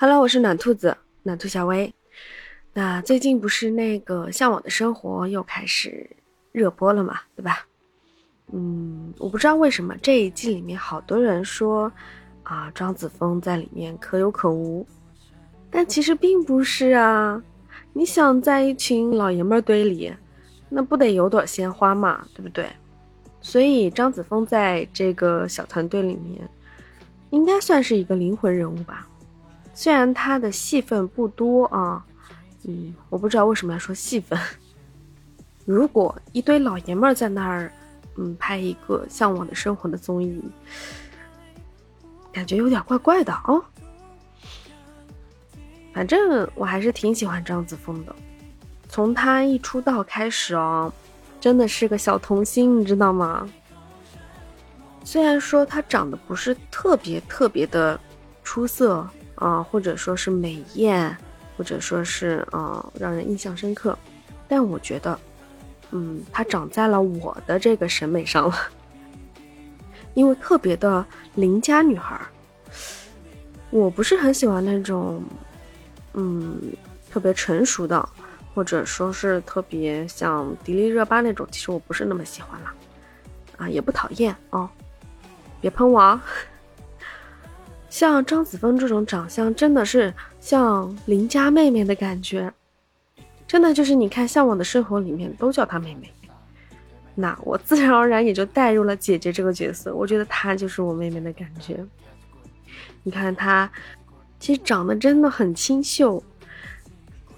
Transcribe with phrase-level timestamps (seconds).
[0.00, 1.92] Hello，我是暖兔子，暖兔小薇。
[2.72, 6.08] 那最近不是那个《向往的生活》又开始
[6.52, 7.66] 热播了嘛，对吧？
[8.52, 11.92] 嗯，我不知道为什么这一季里面好多人说
[12.44, 14.86] 啊，张子枫在里面可有可无，
[15.68, 17.42] 但其实并不是啊。
[17.92, 20.14] 你想在一群老爷们堆里，
[20.68, 22.70] 那不得有朵鲜花嘛，对不对？
[23.40, 26.48] 所以张子枫在这个小团队里面，
[27.30, 29.04] 应该算是一个灵魂人物吧。
[29.80, 32.04] 虽然他的戏份不多啊，
[32.64, 34.36] 嗯，我不知道为什么要说戏份。
[35.64, 37.72] 如果一堆老爷们儿在那儿，
[38.16, 40.42] 嗯，拍一个《向往的生活》的综艺，
[42.32, 43.64] 感觉有点怪怪的哦。
[45.92, 48.12] 反正我还是挺喜欢张子枫的，
[48.88, 50.92] 从他一出道开始哦，
[51.38, 53.48] 真的是个小童星，你知道吗？
[55.04, 58.00] 虽然说他长得不是特别特别的
[58.42, 59.08] 出色。
[59.38, 61.16] 啊，或者说是美艳，
[61.56, 63.96] 或者说是啊，让人印象深刻。
[64.46, 65.18] 但我觉得，
[65.90, 68.56] 嗯，它长在了我的这个审美上了，
[70.14, 72.20] 因为特别的邻家女孩，
[73.70, 75.22] 我不是很喜欢那种，
[76.14, 76.60] 嗯，
[77.10, 78.08] 特别成熟的，
[78.54, 82.72] 或者说是特别像迪丽热巴那种，其实我不是那么喜欢了，
[83.58, 84.68] 啊，也不讨厌哦，
[85.60, 86.22] 别喷我啊。
[87.90, 92.52] 像张子枫这种长相，真的是像邻家妹妹的感觉，
[93.46, 96.12] 真的就是你看《向往的生活》里面都叫她妹妹，
[97.14, 101.82] 那我自然而然也就带入了姐姐这个角色，我觉得她就是我妹妹的感觉。
[103.02, 103.70] 你看她，
[104.38, 106.22] 其实长得真的很清秀，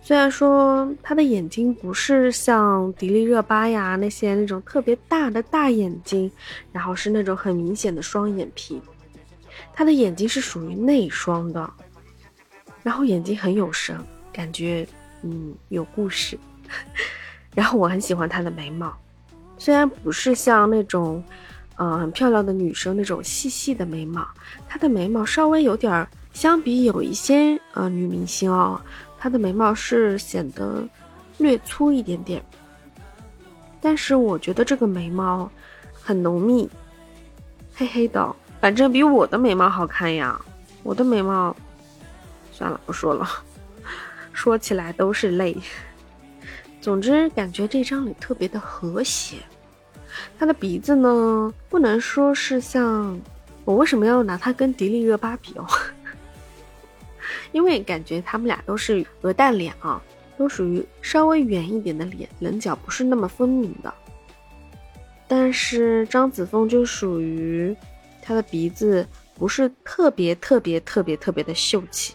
[0.00, 6.30] 虽然说她的眼睛不是像迪丽热巴呀那些那种特别大的大眼睛，
[6.70, 8.80] 然后是那种很明显的双眼皮。
[9.76, 11.70] 他的眼睛是属于内双的，
[12.82, 14.88] 然后眼睛很有神，感觉
[15.22, 16.38] 嗯有故事。
[17.54, 18.90] 然后我很喜欢他的眉毛，
[19.58, 21.22] 虽然不是像那种
[21.76, 24.26] 嗯很漂亮的女生那种细细的眉毛，
[24.66, 28.80] 她的眉毛稍微有点儿，相比有一些呃女明星哦，
[29.18, 30.88] 她的眉毛是显得
[31.36, 32.42] 略粗一点点。
[33.80, 35.50] 但是我觉得这个眉毛
[35.92, 36.68] 很浓密，
[37.74, 38.34] 黑黑的。
[38.66, 40.36] 反正比我的眉毛好看呀！
[40.82, 41.54] 我的眉毛，
[42.50, 43.24] 算了，不说了，
[44.34, 45.56] 说起来都是泪。
[46.80, 49.36] 总之，感觉这张脸特别的和谐。
[50.36, 53.16] 他的鼻子呢，不能说是像
[53.64, 55.64] 我为什么要拿它跟迪丽热巴比哦？
[57.52, 60.02] 因为感觉他们俩都是鹅蛋脸啊，
[60.36, 63.94] 都属于稍微圆一点的脸，棱角不是那么分明的。
[65.28, 67.72] 但是张子枫就属于。
[68.26, 69.06] 他的鼻子
[69.36, 72.14] 不是特别特别特别特别的秀气，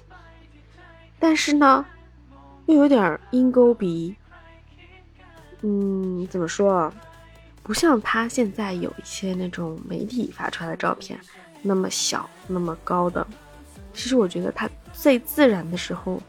[1.18, 1.86] 但是呢，
[2.66, 4.14] 又有点鹰钩鼻。
[5.62, 6.94] 嗯，怎么说啊？
[7.64, 11.18] 不像他现在有一些那种媒体发出来的照片
[11.62, 13.26] 那么小那么高的。
[13.94, 16.22] 其实我觉得他最自然的时候，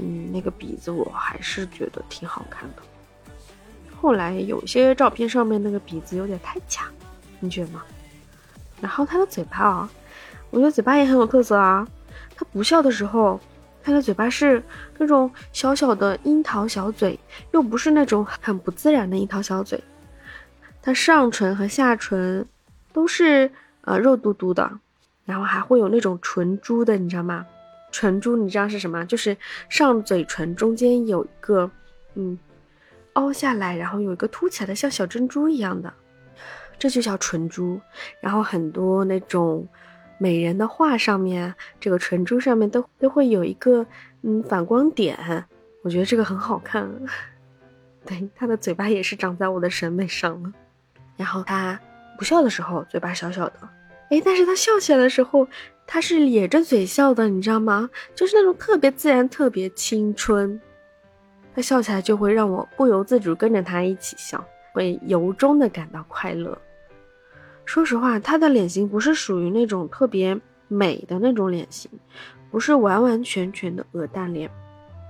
[0.00, 2.82] 嗯，那个鼻子我还是觉得挺好看的。
[4.00, 6.90] 后来有些照片上面那个鼻子有点太假，
[7.38, 7.84] 你觉得吗？
[8.82, 9.90] 然后他的嘴巴啊，
[10.50, 11.86] 我觉得嘴巴也很有特色啊。
[12.34, 13.40] 他不笑的时候，
[13.80, 14.60] 他的嘴巴是
[14.98, 17.16] 那种小小的樱桃小嘴，
[17.52, 19.82] 又不是那种很不自然的樱桃小嘴。
[20.82, 22.44] 他上唇和下唇
[22.92, 23.48] 都是
[23.82, 24.68] 呃肉嘟嘟的，
[25.24, 27.46] 然后还会有那种唇珠的，你知道吗？
[27.92, 29.04] 唇珠你知道是什么？
[29.06, 29.36] 就是
[29.68, 31.70] 上嘴唇中间有一个
[32.16, 32.36] 嗯
[33.12, 35.92] 凹下来，然后有一个凸起来的像小珍珠一样的。
[36.82, 37.80] 这就叫唇珠，
[38.20, 39.64] 然后很多那种
[40.18, 43.86] 美人的画上面，这个唇珠上面都都会有一个
[44.22, 45.16] 嗯反光点，
[45.82, 46.90] 我觉得这个很好看。
[48.04, 50.52] 对，他的嘴巴也是长在我的审美上了。
[51.16, 51.78] 然后他
[52.18, 53.54] 不笑的时候嘴巴小小的，
[54.10, 55.46] 哎，但是他笑起来的时候，
[55.86, 57.88] 他是咧着嘴笑的，你知道吗？
[58.12, 60.60] 就是那种特别自然、特别青春。
[61.54, 66.58] 他笑起来就会让我不由自主跟着他一起笑，会由衷的感到快乐。
[67.64, 70.38] 说实话，她的脸型不是属于那种特别
[70.68, 71.90] 美的那种脸型，
[72.50, 74.50] 不是完完全全的鹅蛋脸，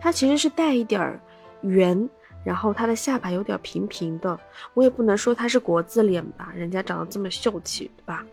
[0.01, 1.21] 她其实是带一点儿
[1.63, 2.09] 圆，
[2.45, 4.39] 然后她的下巴有点平平的。
[4.75, 8.25] 我也不能说她是国字脸吧，人家长得这么秀气，对吧？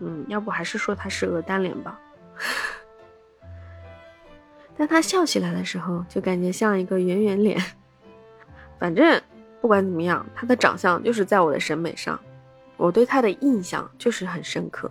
[0.00, 2.00] 嗯，要不还是说她是鹅蛋脸吧。
[4.76, 7.60] 但她笑起来的时候，就感觉像一个圆圆脸。
[8.78, 9.20] 反正
[9.60, 12.18] 不管怎么样，她的长相就是在我的审美上。
[12.78, 14.90] 我对他的印象就是很深刻，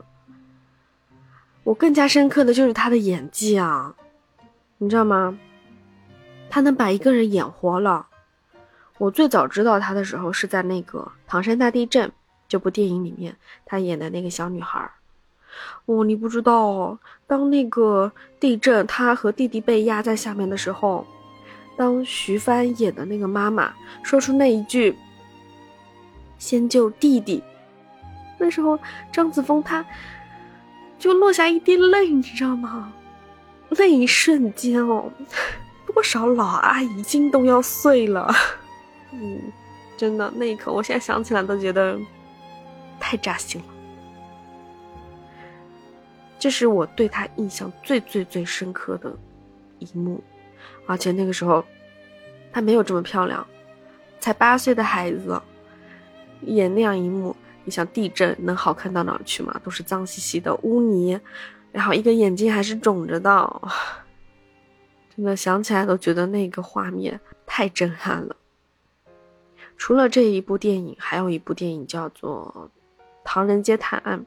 [1.63, 3.95] 我更加深刻的就是他的演技啊！
[4.77, 5.39] 你知道吗？
[6.49, 8.05] 他能把一个人演活了。
[8.99, 12.09] 我最早知道他的时候是在那个《唐山大地震》
[12.47, 13.35] 这部电影里面，
[13.65, 14.91] 他演的那个小女孩。
[15.85, 21.05] 哦，你不知道哦，当那个地震，他和弟弟被压在下面的时候，
[21.77, 23.73] 当徐帆演的那个妈妈
[24.03, 24.95] 说出那一句
[26.37, 27.43] “先救弟弟”，
[28.37, 28.79] 那时候
[29.11, 29.85] 张子枫他
[30.99, 32.91] 就落下一滴泪，你知道吗？
[33.69, 35.11] 那一瞬间哦，
[35.85, 38.33] 多少老阿姨心都要碎了。
[39.11, 39.41] 嗯，
[39.97, 41.97] 真的，那一刻，我现在想起来都觉得
[42.99, 43.67] 太扎心了。
[46.39, 49.11] 这是我对他印象最最最深刻的
[49.79, 50.23] 一幕，
[50.85, 51.63] 而且那个时候
[52.51, 53.45] 他没有这么漂亮，
[54.19, 55.41] 才八岁的孩子
[56.41, 57.35] 演那样一幕，
[57.67, 59.59] 你想地震能好看到哪儿去吗？
[59.61, 61.19] 都是脏兮兮的污泥，
[61.73, 63.61] 然后一个眼睛还是肿着的，
[65.13, 68.33] 真的想起来都觉得那个画面太震撼了。
[69.75, 72.71] 除了这一部电影，还有一部电影叫做
[73.25, 74.17] 《唐人街探案》。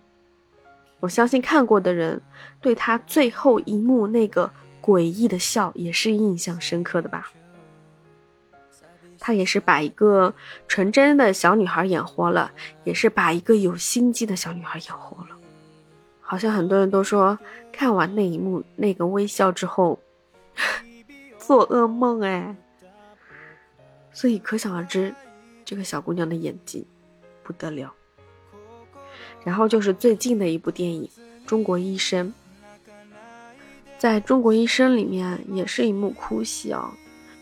[1.01, 2.21] 我相信看过的人，
[2.61, 4.51] 对他最后一幕那个
[4.83, 7.33] 诡异的笑也是印象深刻的吧。
[9.31, 10.35] 他也是把一个
[10.67, 12.51] 纯真的小女孩演活了，
[12.83, 15.37] 也是把一个有心机的小女孩演活了。
[16.21, 17.39] 好像很多人都说，
[17.71, 20.01] 看完那一幕那个微笑之后，
[21.39, 22.57] 做噩梦哎。
[24.13, 25.15] 所以可想而知。
[25.65, 26.85] 这个小姑娘的演技
[27.45, 27.95] 不得了，
[29.45, 31.09] 然后就是最近的一部电影
[31.49, 32.27] 《中国医生》。
[33.97, 36.93] 在中国医生里面也是一幕哭戏啊，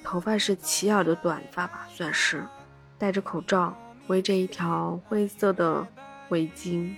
[0.09, 2.43] 头发是齐耳的短发吧，算是
[2.97, 3.77] 戴着口罩，
[4.07, 5.87] 围着一条灰色的
[6.31, 6.95] 围巾，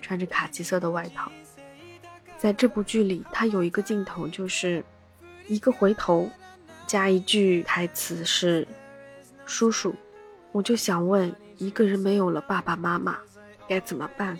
[0.00, 1.30] 穿着卡其色的外套。
[2.38, 4.82] 在这部剧里，他有一个镜头，就是
[5.48, 6.30] 一个回头，
[6.86, 8.66] 加一句台词是
[9.44, 9.94] “叔叔”。
[10.50, 13.18] 我就想问，一个人没有了爸爸妈妈，
[13.68, 14.38] 该怎么办？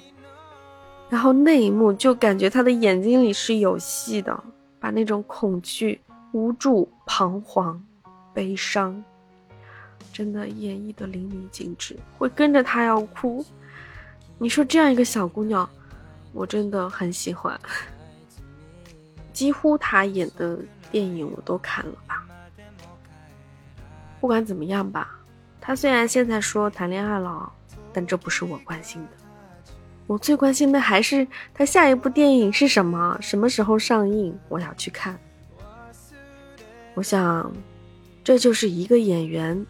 [1.11, 4.43] 然后那一幕就感觉他的眼睛里是有戏的，
[4.81, 6.01] 把那种恐惧、
[6.33, 7.85] 无助、彷徨、
[8.33, 9.03] 悲伤，
[10.13, 13.45] 真的演绎的淋漓尽致，会跟着他要哭。
[14.39, 15.69] 你说这样一个小姑娘，
[16.33, 17.59] 我真的很喜欢。
[19.33, 20.59] 几乎她演的
[20.91, 22.27] 电影我都看了吧。
[24.21, 25.17] 不管怎么样吧。
[25.63, 27.53] 他虽然现在说谈恋爱了，
[27.93, 29.09] 但这不是我关心的。
[30.07, 35.19] 我最关心的还是他下一部电影是什么，什么时候上映，我要去看。
[36.95, 37.53] 我想，
[38.23, 39.67] 这就是一个演员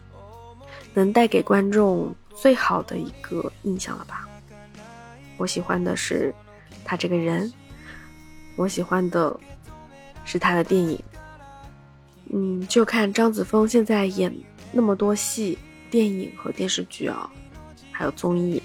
[0.93, 4.27] 能带给观众最好的一个印象了吧。
[5.37, 6.33] 我喜欢的是
[6.83, 7.51] 他这个人，
[8.55, 9.39] 我喜欢的
[10.25, 11.01] 是他的电影。
[12.33, 14.33] 嗯，就看张子枫现在演
[14.71, 15.57] 那么多戏。
[15.89, 17.29] 电影和电视剧啊，
[17.91, 18.63] 还有综艺，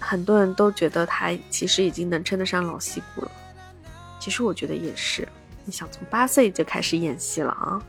[0.00, 3.30] 很多人都觉得他其实已经能称得上老戏骨了。
[4.18, 5.28] 其实我觉得也是，
[5.64, 7.80] 你想从八岁就开始演戏了啊。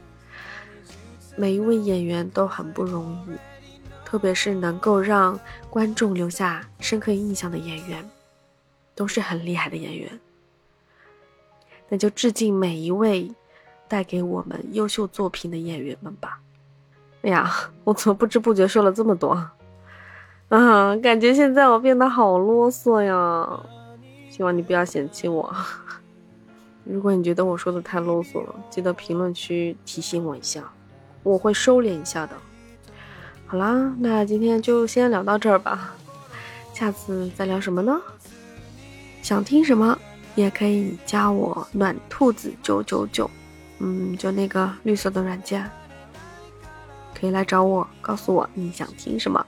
[1.35, 3.35] 每一位演员都很不容易，
[4.05, 5.39] 特别是能够让
[5.69, 8.09] 观众留下深刻印象的演员，
[8.95, 10.19] 都是很厉害的演员。
[11.89, 13.31] 那就致敬每一位
[13.87, 16.39] 带给我们优秀作品的演员们吧。
[17.21, 17.51] 哎呀，
[17.83, 19.31] 我怎么不知不觉说了这么多？
[20.49, 23.65] 啊，感觉现在我变得好啰嗦呀！
[24.29, 25.53] 希望你不要嫌弃我。
[26.85, 30.71] 如果你觉得我说的太啰嗦了，记得评论区提醒我一下，
[31.25, 32.35] 我会收敛一下的。
[33.47, 35.93] 好啦，那今天就先聊到这儿吧，
[36.73, 37.99] 下次再聊什么呢？
[39.21, 39.97] 想听什么
[40.35, 43.29] 也可以加我暖兔子九九九，
[43.79, 45.67] 嗯，就那个绿色的软件。
[47.19, 49.43] 可以来找我，告诉我你想听什么。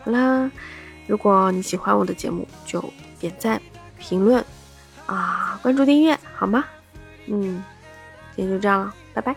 [0.00, 0.50] 好啦，
[1.06, 2.82] 如果你喜欢我的节目，就
[3.20, 3.62] 点赞、
[3.98, 4.44] 评论
[5.06, 6.64] 啊，关注、订阅，好吗？
[7.26, 7.62] 嗯，
[8.34, 9.36] 今天就这样了，拜拜。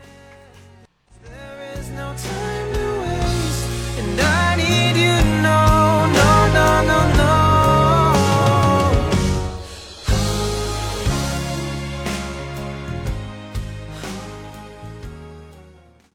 [1.97, 3.65] No time to waste,
[3.97, 5.26] and I need you